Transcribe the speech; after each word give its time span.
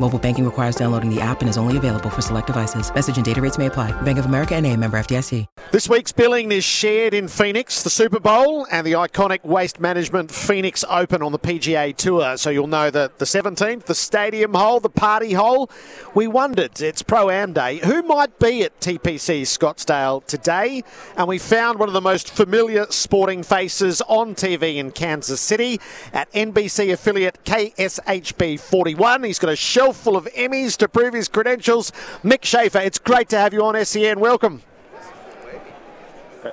Mobile 0.00 0.18
banking 0.18 0.44
requires 0.44 0.74
downloading 0.74 1.08
the 1.08 1.20
app 1.20 1.40
and 1.40 1.48
is 1.48 1.56
only 1.56 1.76
available 1.76 2.10
for 2.10 2.20
select 2.20 2.48
devices. 2.48 2.92
Message 2.92 3.16
and 3.16 3.24
data 3.24 3.40
rates 3.40 3.58
may 3.58 3.66
apply. 3.66 3.92
Bank 4.02 4.18
of 4.18 4.26
America 4.26 4.56
and 4.56 4.66
a 4.66 4.76
member 4.76 4.98
FDIC. 4.98 5.46
This 5.70 5.88
week's 5.88 6.12
billing 6.12 6.52
is 6.52 6.64
shared 6.64 7.14
in 7.14 7.28
Phoenix, 7.28 7.82
the 7.82 7.90
Super 7.90 8.18
Bowl, 8.18 8.66
and 8.70 8.86
the 8.86 8.92
iconic 8.92 9.44
Waste 9.44 9.78
Management 9.78 10.30
Phoenix 10.30 10.84
Open 10.88 11.22
on 11.22 11.32
the 11.32 11.38
PGA 11.38 11.96
Tour. 11.96 12.36
So 12.36 12.50
you'll 12.50 12.66
know 12.66 12.90
that 12.90 13.18
the 13.18 13.24
17th, 13.24 13.84
the 13.84 13.94
stadium 13.94 14.54
hole, 14.54 14.80
the 14.80 14.90
party 14.90 15.32
hole. 15.32 15.70
We 16.12 16.26
wondered, 16.26 16.80
it's 16.80 17.02
Pro 17.02 17.30
Am 17.30 17.52
Day, 17.52 17.78
who 17.78 18.02
might 18.02 18.38
be 18.38 18.64
at 18.64 18.78
TPC 18.80 19.42
Scottsdale 19.42 20.24
today? 20.26 20.82
And 21.16 21.28
we 21.28 21.38
found 21.38 21.78
one 21.78 21.88
of 21.88 21.92
the 21.92 22.00
most 22.00 22.30
familiar 22.30 22.86
sporting 22.90 23.42
faces 23.42 24.00
on 24.02 24.34
TV 24.34 24.76
in 24.76 24.90
Kansas 24.90 25.40
City 25.40 25.80
at 26.12 26.30
NBC 26.32 26.92
affiliate 26.92 27.44
KSHB 27.44 28.58
41. 28.58 29.22
He's 29.22 29.38
got 29.38 29.50
a 29.50 29.56
shelf 29.84 29.96
full 29.98 30.16
of 30.16 30.24
Emmys 30.34 30.78
to 30.78 30.88
prove 30.88 31.12
his 31.12 31.28
credentials. 31.28 31.92
Mick 32.22 32.42
Shaffer, 32.42 32.78
it's 32.78 32.98
great 32.98 33.28
to 33.28 33.38
have 33.38 33.52
you 33.52 33.62
on 33.62 33.84
SEN. 33.84 34.18
Welcome. 34.18 34.62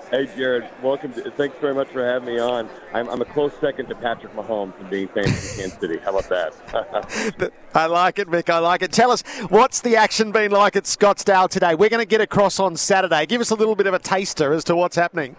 Hey, 0.10 0.28
Jared. 0.36 0.68
Welcome. 0.82 1.14
To, 1.14 1.32
thanks 1.32 1.56
very 1.62 1.74
much 1.74 1.88
for 1.90 2.06
having 2.06 2.34
me 2.34 2.40
on. 2.40 2.70
I'm, 2.94 3.08
I'm, 3.10 3.22
a 3.22 3.26
close 3.26 3.54
second 3.62 3.88
to 3.88 3.96
Patrick 3.96 4.34
Mahomes 4.34 4.76
from 4.76 4.90
being 4.90 5.08
famous 5.10 5.58
in 5.58 5.62
Kansas 5.62 5.80
City. 5.80 5.98
How 6.00 6.18
about 6.18 6.30
that? 6.30 7.52
I 7.74 7.86
like 7.86 8.20
it, 8.20 8.28
Mick. 8.28 8.50
I 8.50 8.60
like 8.60 8.82
it. 8.82 8.92
Tell 8.92 9.12
us, 9.12 9.22
what's 9.48 9.80
the 9.80 9.96
action 9.96 10.34
been 10.34 10.52
like 10.52 10.76
at 10.76 10.84
Scottsdale 10.84 11.48
today? 11.48 11.76
We're 11.76 11.90
going 11.90 12.02
to 12.02 12.08
get 12.08 12.20
across 12.20 12.60
on 12.60 12.76
Saturday. 12.76 13.26
Give 13.26 13.40
us 13.40 13.52
a 13.52 13.56
little 13.56 13.76
bit 13.76 13.88
of 13.88 13.94
a 13.94 14.00
taster 14.00 14.52
as 14.52 14.66
to 14.66 14.76
what's 14.76 14.98
happening. 14.98 15.38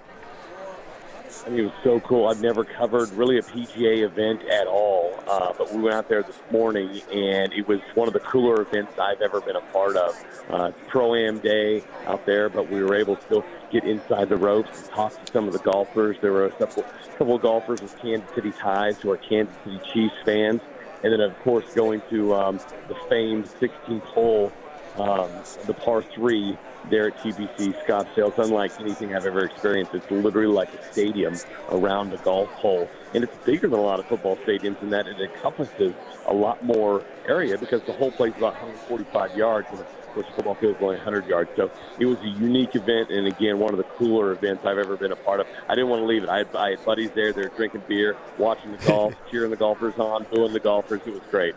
I 1.45 1.49
mean, 1.49 1.61
it 1.61 1.63
was 1.65 1.73
so 1.83 2.01
cool. 2.01 2.29
I've 2.29 2.41
never 2.41 2.65
covered 2.65 3.11
really 3.13 3.39
a 3.39 3.43
PGA 3.43 4.03
event 4.03 4.43
at 4.49 4.67
all, 4.67 5.02
uh, 5.27 5.53
but 5.57 5.73
we 5.73 5.83
went 5.83 5.95
out 5.95 6.09
there 6.09 6.23
this 6.23 6.41
morning, 6.51 7.01
and 7.13 7.53
it 7.53 7.67
was 7.69 7.81
one 7.95 8.09
of 8.09 8.15
the 8.15 8.21
cooler 8.21 8.61
events 8.61 8.99
I've 8.99 9.21
ever 9.21 9.41
been 9.41 9.57
a 9.57 9.61
part 9.73 9.97
of. 9.97 10.25
Uh, 10.51 10.73
Pro 10.89 11.15
Am 11.15 11.39
Day 11.39 11.83
out 12.07 12.27
there, 12.27 12.49
but 12.49 12.71
we 12.71 12.83
were 12.83 12.95
able 12.95 13.17
to 13.17 13.23
still 13.23 13.45
get 13.71 13.85
inside 13.85 14.29
the 14.29 14.37
ropes 14.37 14.83
and 14.83 14.91
talk 14.91 15.25
to 15.25 15.33
some 15.33 15.47
of 15.47 15.53
the 15.53 15.59
golfers. 15.61 16.17
There 16.21 16.33
were 16.33 16.47
a 16.47 16.51
couple, 16.51 16.85
couple 17.17 17.37
of 17.37 17.43
golfers 17.43 17.81
with 17.81 17.97
Kansas 17.99 18.35
City 18.35 18.53
ties 18.53 19.01
who 19.01 19.11
are 19.11 19.17
Kansas 19.17 19.55
City 19.65 19.81
Chiefs 19.93 20.15
fans, 20.25 20.61
and 21.03 21.13
then 21.13 21.21
of 21.21 21.39
course 21.41 21.73
going 21.75 22.03
to 22.11 22.35
um, 22.35 22.61
the 22.89 22.97
famed 23.09 23.47
16th 23.61 24.03
hole, 24.03 24.53
um, 24.97 25.31
the 25.67 25.75
par 25.75 26.03
three 26.03 26.57
there 26.91 27.09
at 27.09 27.19
TPC 27.19 27.75
Scottsdale. 27.87 28.29
It's 28.29 28.39
unlike 28.39 28.73
anything 28.81 29.15
I've 29.15 29.27
ever 29.27 29.45
experienced. 29.45 29.95
It's 29.95 30.11
literally 30.11 30.53
like 30.53 30.73
a 30.75 30.93
stadium 30.93 31.37
around 31.71 32.13
a 32.13 32.19
golf 32.19 32.51
hole. 32.51 32.89
And 33.15 33.23
it's 33.23 33.37
bigger 33.45 33.69
than 33.69 33.79
a 33.79 33.83
lot 33.83 34.01
of 34.01 34.07
football 34.07 34.37
stadiums 34.39 34.81
in 34.83 34.91
that 34.91 35.07
it 35.07 35.21
encompasses 35.21 35.95
a 36.27 36.35
lot 36.35 36.65
more 36.65 37.05
area 37.27 37.59
because 37.59 37.83
the 37.83 37.93
whole 37.93 38.11
place 38.11 38.33
is 38.33 38.39
about 38.39 38.55
145 38.55 39.37
yards. 39.37 39.69
And 39.71 39.81
of 39.81 39.87
course, 40.15 40.27
the 40.27 40.33
football 40.33 40.55
field 40.55 40.77
is 40.77 40.83
only 40.83 40.97
100 40.97 41.27
yards. 41.27 41.51
So 41.57 41.71
it 41.99 42.07
was 42.07 42.19
a 42.19 42.29
unique 42.29 42.75
event. 42.75 43.11
And 43.11 43.27
again, 43.27 43.59
one 43.59 43.71
of 43.71 43.79
the 43.79 43.85
cooler 43.85 44.33
events 44.33 44.65
I've 44.65 44.79
ever 44.79 44.97
been 44.97 45.13
a 45.13 45.17
part 45.17 45.41
of. 45.41 45.47
I 45.69 45.75
didn't 45.75 45.91
want 45.91 46.01
to 46.01 46.07
leave 46.07 46.25
it. 46.25 46.29
I 46.29 46.39
had, 46.39 46.57
I 46.57 46.71
had 46.71 46.85
buddies 46.85 47.11
there. 47.13 47.33
They're 47.33 47.49
drinking 47.49 47.85
beer, 47.87 48.17
watching 48.39 48.73
the 48.73 48.79
golf, 48.79 49.15
cheering 49.31 49.51
the 49.51 49.57
golfers 49.57 49.99
on, 49.99 50.27
booing 50.31 50.53
the 50.53 50.61
golfers. 50.61 51.01
It 51.07 51.13
was 51.13 51.23
great. 51.31 51.55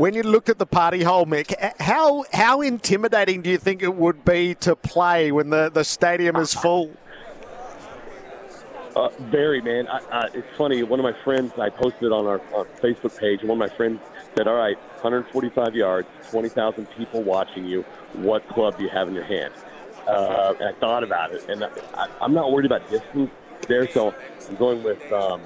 When 0.00 0.14
you 0.14 0.22
looked 0.22 0.48
at 0.48 0.58
the 0.58 0.64
party 0.64 1.02
hole, 1.02 1.26
Mick, 1.26 1.52
how 1.78 2.24
how 2.32 2.62
intimidating 2.62 3.42
do 3.42 3.50
you 3.50 3.58
think 3.58 3.82
it 3.82 3.94
would 3.94 4.24
be 4.24 4.54
to 4.54 4.74
play 4.74 5.30
when 5.30 5.50
the, 5.50 5.68
the 5.68 5.84
stadium 5.84 6.36
is 6.36 6.54
full? 6.54 6.90
Uh, 8.96 9.10
very, 9.30 9.60
man. 9.60 9.86
I, 9.88 9.98
I, 10.10 10.28
it's 10.32 10.56
funny. 10.56 10.82
One 10.84 11.00
of 11.00 11.04
my 11.04 11.12
friends, 11.22 11.52
I 11.58 11.68
posted 11.68 12.12
on 12.12 12.26
our, 12.26 12.40
our 12.54 12.64
Facebook 12.80 13.18
page, 13.18 13.42
one 13.42 13.60
of 13.60 13.70
my 13.70 13.76
friends 13.76 14.00
said, 14.34 14.48
All 14.48 14.54
right, 14.54 14.78
145 15.02 15.76
yards, 15.76 16.08
20,000 16.30 16.86
people 16.92 17.22
watching 17.22 17.66
you. 17.66 17.82
What 18.14 18.48
club 18.48 18.78
do 18.78 18.84
you 18.84 18.88
have 18.88 19.06
in 19.06 19.14
your 19.14 19.24
hand? 19.24 19.52
Uh, 20.08 20.54
and 20.58 20.74
I 20.74 20.80
thought 20.80 21.04
about 21.04 21.32
it, 21.32 21.46
and 21.46 21.62
I, 21.62 22.08
I'm 22.22 22.32
not 22.32 22.50
worried 22.50 22.64
about 22.64 22.88
distance 22.88 23.30
there, 23.68 23.86
so 23.86 24.14
I'm 24.48 24.56
going 24.56 24.82
with 24.82 25.12
um, 25.12 25.42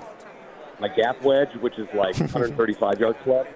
my 0.80 0.88
gap 0.88 1.22
wedge, 1.22 1.54
which 1.56 1.78
is 1.78 1.88
like 1.94 2.16
135 2.18 3.00
yards 3.00 3.18
club 3.22 3.46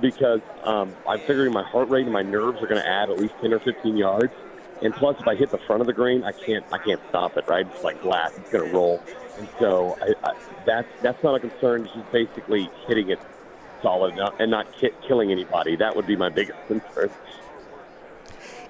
because 0.00 0.40
um, 0.64 0.94
I'm 1.06 1.20
figuring 1.20 1.52
my 1.52 1.62
heart 1.62 1.88
rate 1.88 2.04
and 2.04 2.12
my 2.12 2.22
nerves 2.22 2.62
are 2.62 2.66
going 2.66 2.80
to 2.80 2.88
add 2.88 3.10
at 3.10 3.18
least 3.18 3.34
10 3.40 3.52
or 3.52 3.58
15 3.58 3.96
yards. 3.96 4.32
And 4.80 4.94
plus, 4.94 5.18
if 5.18 5.26
I 5.26 5.34
hit 5.34 5.50
the 5.50 5.58
front 5.58 5.80
of 5.80 5.86
the 5.86 5.92
green, 5.92 6.22
I 6.22 6.30
can't 6.32 6.64
I 6.70 6.78
can't 6.78 7.00
stop 7.08 7.36
it. 7.36 7.48
Right? 7.48 7.66
It's 7.66 7.82
like 7.82 8.00
glass; 8.00 8.32
it's 8.36 8.48
going 8.50 8.64
to 8.64 8.76
roll. 8.76 9.02
And 9.36 9.48
so 9.58 9.98
I, 10.00 10.14
I, 10.28 10.32
that's 10.64 10.88
that's 11.02 11.22
not 11.24 11.34
a 11.34 11.40
concern. 11.40 11.84
It's 11.84 11.94
just 11.94 12.12
basically 12.12 12.70
hitting 12.86 13.10
it 13.10 13.18
solid 13.82 14.18
and 14.38 14.50
not 14.50 14.72
ki- 14.78 14.92
killing 15.06 15.32
anybody. 15.32 15.74
That 15.74 15.96
would 15.96 16.06
be 16.06 16.14
my 16.14 16.28
biggest 16.28 16.58
concern. 16.68 17.10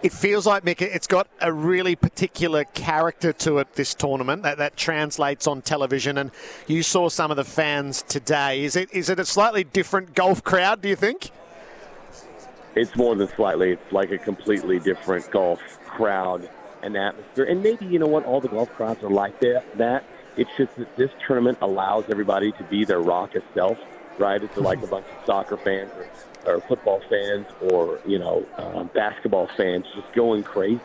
It 0.00 0.12
feels 0.12 0.46
like 0.46 0.64
Mick, 0.64 0.80
it's 0.80 1.08
got 1.08 1.26
a 1.40 1.52
really 1.52 1.96
particular 1.96 2.62
character 2.62 3.32
to 3.32 3.58
it. 3.58 3.74
This 3.74 3.94
tournament 3.94 4.44
that 4.44 4.58
that 4.58 4.76
translates 4.76 5.48
on 5.48 5.60
television, 5.60 6.18
and 6.18 6.30
you 6.68 6.84
saw 6.84 7.08
some 7.08 7.32
of 7.32 7.36
the 7.36 7.44
fans 7.44 8.02
today. 8.02 8.62
Is 8.62 8.76
it 8.76 8.92
is 8.92 9.08
it 9.08 9.18
a 9.18 9.24
slightly 9.24 9.64
different 9.64 10.14
golf 10.14 10.44
crowd? 10.44 10.82
Do 10.82 10.88
you 10.88 10.94
think? 10.94 11.32
It's 12.76 12.94
more 12.94 13.16
than 13.16 13.28
slightly. 13.28 13.72
It's 13.72 13.92
like 13.92 14.12
a 14.12 14.18
completely 14.18 14.78
different 14.78 15.28
golf 15.32 15.60
crowd 15.84 16.48
and 16.82 16.96
atmosphere. 16.96 17.44
And 17.44 17.60
maybe 17.60 17.86
you 17.86 17.98
know 17.98 18.06
what, 18.06 18.24
all 18.24 18.40
the 18.40 18.48
golf 18.48 18.72
crowds 18.74 19.02
are 19.02 19.10
like 19.10 19.40
that. 19.40 19.64
That 19.78 20.04
it's 20.36 20.50
just 20.56 20.76
that 20.76 20.96
this 20.96 21.10
tournament 21.26 21.58
allows 21.60 22.04
everybody 22.08 22.52
to 22.52 22.62
be 22.64 22.84
their 22.84 23.00
raucous 23.00 23.42
self. 23.52 23.78
Right? 24.18 24.42
It's 24.42 24.56
like 24.56 24.82
a 24.82 24.86
bunch 24.86 25.06
of 25.06 25.26
soccer 25.26 25.56
fans 25.56 25.90
or 25.96 26.08
or 26.46 26.60
football 26.62 27.00
fans 27.10 27.46
or 27.60 28.00
you 28.06 28.18
know 28.18 28.46
um, 28.56 28.90
basketball 28.94 29.48
fans 29.56 29.84
just 29.94 30.12
going 30.14 30.42
crazy 30.42 30.80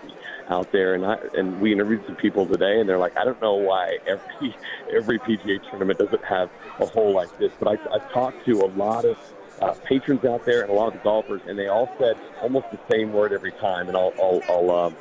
out 0.49 0.71
there. 0.71 0.94
And 0.94 1.05
I 1.05 1.17
and 1.38 1.59
we 1.61 1.71
interviewed 1.71 2.05
some 2.05 2.16
people 2.16 2.45
today, 2.45 2.79
and 2.79 2.88
they're 2.88 2.97
like, 2.97 3.17
I 3.17 3.23
don't 3.23 3.41
know 3.41 3.55
why 3.55 3.97
every 4.07 4.55
every 4.95 5.19
PGA 5.19 5.61
tournament 5.69 5.99
doesn't 5.99 6.23
have 6.23 6.49
a 6.79 6.85
hole 6.85 7.13
like 7.13 7.38
this. 7.38 7.51
But 7.59 7.79
I, 7.79 7.95
I've 7.95 8.11
talked 8.11 8.45
to 8.45 8.61
a 8.61 8.69
lot 8.75 9.05
of 9.05 9.17
uh, 9.61 9.73
patrons 9.85 10.25
out 10.25 10.45
there 10.45 10.61
and 10.61 10.69
a 10.69 10.73
lot 10.73 10.88
of 10.88 10.94
the 10.94 11.00
golfers, 11.00 11.41
and 11.47 11.57
they 11.57 11.67
all 11.67 11.89
said 12.00 12.17
almost 12.41 12.67
the 12.71 12.79
same 12.91 13.13
word 13.13 13.33
every 13.33 13.51
time. 13.53 13.88
And 13.88 13.97
I'll 13.97 14.13
I'll 14.21 14.41
I'll, 14.50 14.71
um, 14.71 14.95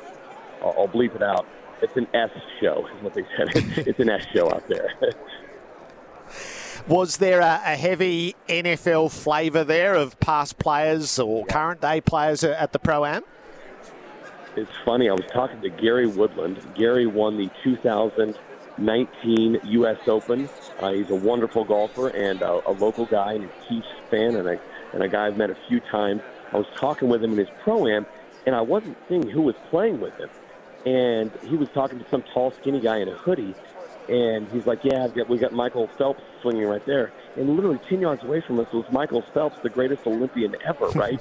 I'll, 0.61 0.75
I'll 0.79 0.87
bleep 0.87 1.15
it 1.15 1.23
out. 1.23 1.45
It's 1.81 1.97
an 1.97 2.07
S 2.13 2.29
show, 2.61 2.87
is 2.95 3.03
what 3.03 3.13
they 3.13 3.25
said. 3.35 3.49
it's 3.87 3.99
an 3.99 4.09
S 4.09 4.25
show 4.33 4.49
out 4.49 4.67
there. 4.67 4.93
Was 6.87 7.15
there 7.17 7.39
a, 7.39 7.61
a 7.65 7.77
heavy 7.77 8.35
NFL 8.49 9.09
flavour 9.09 9.63
there 9.63 9.95
of 9.95 10.19
past 10.19 10.59
players 10.59 11.17
or 11.17 11.45
current 11.45 11.79
day 11.79 12.01
players 12.01 12.43
at 12.43 12.73
the 12.73 12.79
Pro 12.79 13.05
Am? 13.05 13.23
It's 14.57 14.69
funny. 14.83 15.09
I 15.09 15.13
was 15.13 15.23
talking 15.31 15.61
to 15.61 15.69
Gary 15.69 16.07
Woodland. 16.07 16.59
Gary 16.75 17.05
won 17.05 17.37
the 17.37 17.49
2019 17.63 19.61
U.S. 19.63 19.97
Open. 20.07 20.49
Uh, 20.81 20.91
he's 20.91 21.09
a 21.09 21.15
wonderful 21.15 21.63
golfer 21.63 22.09
and 22.09 22.41
a, 22.41 22.69
a 22.69 22.73
local 22.73 23.05
guy 23.05 23.31
and 23.33 23.45
a 23.45 23.49
Chiefs 23.69 23.87
fan 24.11 24.35
and 24.35 24.49
a, 24.49 24.59
and 24.91 25.03
a 25.03 25.07
guy 25.07 25.27
I've 25.27 25.37
met 25.37 25.51
a 25.51 25.57
few 25.69 25.79
times. 25.79 26.21
I 26.51 26.57
was 26.57 26.67
talking 26.75 27.07
with 27.07 27.23
him 27.23 27.31
in 27.31 27.37
his 27.37 27.47
pro 27.63 27.87
am, 27.87 28.05
and 28.45 28.55
I 28.55 28.61
wasn't 28.61 28.97
seeing 29.07 29.29
who 29.29 29.41
was 29.41 29.55
playing 29.69 30.01
with 30.01 30.17
him. 30.17 30.29
And 30.85 31.31
he 31.47 31.55
was 31.55 31.69
talking 31.69 31.97
to 31.97 32.05
some 32.09 32.23
tall, 32.33 32.51
skinny 32.51 32.81
guy 32.81 32.97
in 32.97 33.07
a 33.07 33.15
hoodie, 33.15 33.55
and 34.09 34.47
he's 34.49 34.65
like, 34.65 34.83
"Yeah, 34.83 35.07
got, 35.07 35.29
we 35.29 35.37
got 35.37 35.53
Michael 35.53 35.87
Phelps 35.97 36.23
swinging 36.41 36.65
right 36.65 36.85
there." 36.85 37.11
And 37.35 37.55
literally 37.55 37.79
ten 37.89 38.01
yards 38.01 38.23
away 38.23 38.41
from 38.41 38.59
us 38.59 38.71
was 38.71 38.85
Michael 38.91 39.21
Phelps, 39.33 39.57
the 39.63 39.69
greatest 39.69 40.05
Olympian 40.07 40.55
ever, 40.65 40.87
right? 40.95 41.19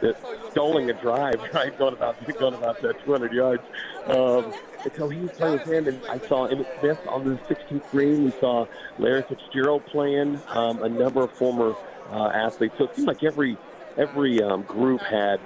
that 0.00 0.16
stoling 0.50 0.90
a 0.90 0.92
drive, 0.94 1.40
right, 1.54 1.76
going 1.78 1.94
about 1.94 2.16
going 2.38 2.54
about 2.54 2.80
that 2.82 3.02
200 3.04 3.32
yards. 3.32 3.62
Um, 4.06 4.52
and 4.84 4.92
so 4.96 5.08
he 5.08 5.20
was 5.20 5.30
playing 5.32 5.54
with 5.54 5.68
him, 5.68 5.88
and 5.88 6.00
I 6.08 6.18
saw 6.18 6.48
Emmitt 6.48 6.80
Smith 6.80 6.98
on 7.08 7.24
the 7.24 7.36
16th 7.54 7.90
green. 7.90 8.24
We 8.24 8.30
saw 8.32 8.66
Larry 8.98 9.22
Fitzgerald 9.22 9.84
playing, 9.86 10.40
um, 10.48 10.82
a 10.82 10.88
number 10.88 11.22
of 11.22 11.32
former 11.32 11.74
uh, 12.10 12.28
athletes. 12.28 12.74
So 12.78 12.84
it 12.84 12.96
seemed 12.96 13.08
like 13.08 13.24
every 13.24 13.56
every 13.96 14.42
um, 14.42 14.62
group 14.62 15.00
had, 15.00 15.40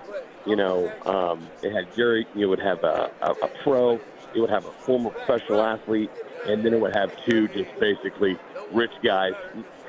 you 0.45 0.57
know, 0.57 0.93
um, 1.07 1.49
it 1.63 1.73
had 1.73 1.95
Jerry. 1.95 2.27
You 2.35 2.49
would 2.49 2.59
have 2.59 2.83
a, 2.85 3.11
a, 3.23 3.31
a 3.31 3.49
pro. 3.63 4.01
It 4.35 4.41
would 4.41 4.51
have 4.51 4.67
a 4.67 4.73
former 4.73 5.11
professional 5.11 5.63
athlete 5.63 6.11
and 6.47 6.65
then 6.65 6.73
it 6.73 6.81
would 6.81 6.95
have 6.95 7.13
two 7.25 7.49
just 7.49 7.71
basically 7.79 8.39
rich 8.73 8.93
guys 9.03 9.35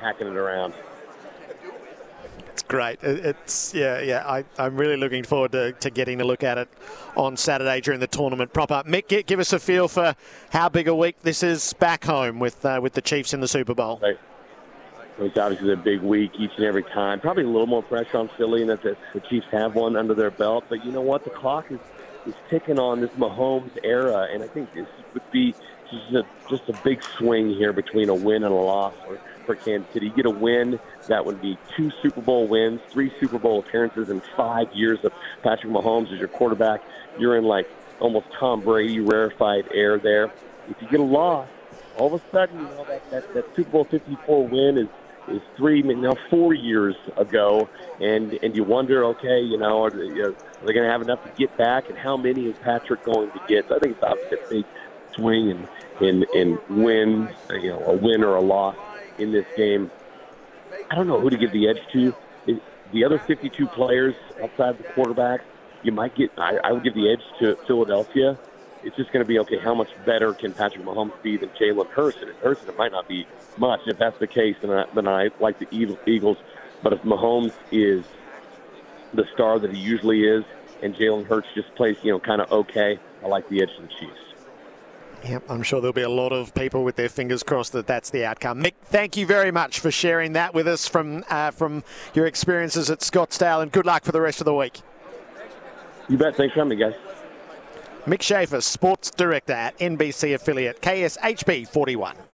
hacking 0.00 0.26
it 0.26 0.36
around. 0.36 0.74
It's 2.52 2.62
great. 2.62 2.98
It's 3.02 3.72
yeah, 3.72 4.00
yeah. 4.00 4.24
I, 4.26 4.44
I'm 4.58 4.76
really 4.76 4.96
looking 4.96 5.24
forward 5.24 5.52
to, 5.52 5.72
to 5.72 5.90
getting 5.90 6.20
a 6.20 6.24
look 6.24 6.42
at 6.42 6.58
it 6.58 6.68
on 7.16 7.36
Saturday 7.36 7.80
during 7.80 8.00
the 8.00 8.06
tournament 8.06 8.52
proper. 8.52 8.82
Mick, 8.86 9.26
give 9.26 9.40
us 9.40 9.54
a 9.54 9.58
feel 9.58 9.88
for 9.88 10.14
how 10.50 10.68
big 10.68 10.86
a 10.86 10.94
week 10.94 11.16
this 11.22 11.42
is 11.42 11.72
back 11.74 12.04
home 12.04 12.38
with 12.38 12.64
uh, 12.64 12.78
with 12.82 12.92
the 12.92 13.00
Chiefs 13.00 13.32
in 13.32 13.40
the 13.40 13.48
Super 13.48 13.74
Bowl. 13.74 14.00
Right. 14.02 14.18
It's 15.18 15.38
obviously 15.38 15.72
a 15.72 15.76
big 15.76 16.00
week 16.00 16.32
each 16.38 16.52
and 16.56 16.64
every 16.64 16.82
time. 16.82 17.20
Probably 17.20 17.44
a 17.44 17.48
little 17.48 17.66
more 17.66 17.82
pressure 17.82 18.18
on 18.18 18.28
Philly, 18.36 18.62
and 18.62 18.70
that 18.70 18.82
the, 18.82 18.96
the 19.14 19.20
Chiefs 19.20 19.46
have 19.50 19.74
one 19.74 19.96
under 19.96 20.14
their 20.14 20.30
belt. 20.30 20.64
But 20.68 20.84
you 20.84 20.92
know 20.92 21.02
what? 21.02 21.24
The 21.24 21.30
clock 21.30 21.70
is 21.70 21.78
is 22.26 22.34
ticking 22.50 22.78
on 22.78 23.00
this 23.00 23.10
Mahomes 23.10 23.76
era, 23.82 24.28
and 24.32 24.42
I 24.42 24.48
think 24.48 24.72
this 24.74 24.86
would 25.14 25.30
be 25.30 25.54
just 25.90 26.14
a, 26.14 26.24
just 26.48 26.68
a 26.68 26.72
big 26.84 27.02
swing 27.18 27.50
here 27.50 27.72
between 27.72 28.08
a 28.08 28.14
win 28.14 28.44
and 28.44 28.52
a 28.52 28.56
loss 28.56 28.94
for, 29.06 29.20
for 29.46 29.56
Kansas 29.56 29.92
City. 29.92 30.06
You 30.06 30.12
get 30.12 30.26
a 30.26 30.30
win, 30.30 30.78
that 31.08 31.24
would 31.24 31.40
be 31.40 31.58
two 31.76 31.90
Super 32.02 32.20
Bowl 32.20 32.46
wins, 32.46 32.80
three 32.90 33.12
Super 33.20 33.38
Bowl 33.38 33.60
appearances, 33.60 34.08
and 34.08 34.22
five 34.36 34.72
years 34.72 35.04
of 35.04 35.12
Patrick 35.42 35.72
Mahomes 35.72 36.12
as 36.12 36.18
your 36.18 36.28
quarterback. 36.28 36.82
You're 37.18 37.36
in 37.36 37.44
like 37.44 37.68
almost 38.00 38.26
Tom 38.38 38.60
Brady 38.60 39.00
rarefied 39.00 39.68
air 39.72 39.98
there. 39.98 40.32
If 40.68 40.80
you 40.80 40.88
get 40.88 41.00
a 41.00 41.04
loss, 41.04 41.48
all 41.96 42.14
of 42.14 42.22
a 42.22 42.30
sudden, 42.30 42.58
you 42.58 42.64
know 42.64 42.84
that 42.88 43.10
that, 43.10 43.34
that 43.34 43.56
Super 43.56 43.70
Bowl 43.70 43.84
54 43.84 44.48
win 44.48 44.78
is 44.78 44.88
is 45.28 45.40
three, 45.56 45.82
now 45.82 46.14
four 46.30 46.54
years 46.54 46.96
ago, 47.16 47.68
and 48.00 48.38
and 48.42 48.56
you 48.56 48.64
wonder, 48.64 49.04
okay, 49.06 49.40
you 49.40 49.58
know, 49.58 49.84
are 49.84 49.90
they, 49.90 50.08
are 50.20 50.34
they 50.64 50.72
going 50.72 50.86
to 50.86 50.90
have 50.90 51.02
enough 51.02 51.22
to 51.24 51.30
get 51.36 51.56
back, 51.56 51.88
and 51.88 51.96
how 51.98 52.16
many 52.16 52.46
is 52.46 52.56
Patrick 52.58 53.04
going 53.04 53.30
to 53.30 53.40
get? 53.48 53.68
So 53.68 53.76
I 53.76 53.78
think 53.78 53.96
it's 53.96 54.02
obviously 54.02 54.38
a 54.38 54.50
big 54.50 54.64
swing 55.14 55.50
and 55.50 55.68
in 56.00 56.24
in 56.34 56.58
win, 56.82 57.28
you 57.50 57.70
know, 57.70 57.84
a 57.84 57.96
win 57.96 58.24
or 58.24 58.36
a 58.36 58.40
loss 58.40 58.76
in 59.18 59.32
this 59.32 59.46
game. 59.56 59.90
I 60.90 60.94
don't 60.94 61.06
know 61.06 61.20
who 61.20 61.30
to 61.30 61.36
give 61.36 61.52
the 61.52 61.68
edge 61.68 61.80
to. 61.92 62.14
The 62.92 63.04
other 63.04 63.18
52 63.18 63.68
players 63.68 64.14
outside 64.42 64.76
the 64.76 64.84
quarterback, 64.84 65.40
you 65.82 65.92
might 65.92 66.14
get. 66.14 66.30
I, 66.36 66.58
I 66.62 66.72
would 66.72 66.84
give 66.84 66.94
the 66.94 67.10
edge 67.10 67.22
to 67.40 67.56
Philadelphia 67.66 68.38
it's 68.84 68.96
just 68.96 69.12
going 69.12 69.24
to 69.24 69.28
be 69.28 69.38
okay. 69.40 69.58
How 69.58 69.74
much 69.74 69.88
better 70.04 70.32
can 70.34 70.52
Patrick 70.52 70.84
Mahomes 70.84 71.20
be 71.22 71.36
than 71.36 71.50
Jalen 71.50 71.88
Hurts? 71.88 72.18
And 72.20 72.30
Hurts, 72.36 72.64
it 72.64 72.76
might 72.76 72.92
not 72.92 73.08
be 73.08 73.26
much. 73.56 73.80
If 73.86 73.98
that's 73.98 74.18
the 74.18 74.26
case, 74.26 74.56
then 74.60 74.70
I, 74.70 74.86
then 74.94 75.06
I 75.06 75.30
like 75.40 75.58
the 75.58 75.68
Eagles. 75.70 76.38
But 76.82 76.92
if 76.92 77.02
Mahomes 77.02 77.52
is 77.70 78.04
the 79.14 79.24
star 79.34 79.58
that 79.58 79.72
he 79.72 79.80
usually 79.80 80.24
is, 80.24 80.44
and 80.82 80.94
Jalen 80.94 81.26
Hurts 81.26 81.46
just 81.54 81.72
plays, 81.76 81.96
you 82.02 82.12
know, 82.12 82.18
kind 82.18 82.40
of 82.40 82.50
okay, 82.50 82.98
I 83.22 83.28
like 83.28 83.48
the 83.48 83.62
edge 83.62 83.70
of 83.76 83.82
the 83.82 83.88
Chiefs. 83.88 84.18
Yep, 85.24 85.44
I'm 85.48 85.62
sure 85.62 85.80
there'll 85.80 85.92
be 85.92 86.02
a 86.02 86.08
lot 86.08 86.32
of 86.32 86.52
people 86.52 86.82
with 86.82 86.96
their 86.96 87.08
fingers 87.08 87.44
crossed 87.44 87.72
that 87.74 87.86
that's 87.86 88.10
the 88.10 88.24
outcome. 88.24 88.60
Mick, 88.60 88.74
thank 88.82 89.16
you 89.16 89.24
very 89.24 89.52
much 89.52 89.78
for 89.78 89.92
sharing 89.92 90.32
that 90.32 90.52
with 90.52 90.66
us 90.66 90.88
from 90.88 91.24
uh, 91.30 91.52
from 91.52 91.84
your 92.12 92.26
experiences 92.26 92.90
at 92.90 92.98
Scottsdale, 93.00 93.62
and 93.62 93.70
good 93.70 93.86
luck 93.86 94.02
for 94.02 94.10
the 94.10 94.20
rest 94.20 94.40
of 94.40 94.46
the 94.46 94.54
week. 94.54 94.80
You 96.08 96.18
bet. 96.18 96.34
Thanks 96.34 96.54
for 96.54 96.60
having 96.60 96.76
me, 96.76 96.84
guys. 96.84 96.94
Mick 98.04 98.20
Shaffer, 98.20 98.60
Sports 98.60 99.12
Director 99.12 99.52
at 99.52 99.78
NBC 99.78 100.34
affiliate 100.34 100.82
KSHB 100.82 101.68
41. 101.68 102.16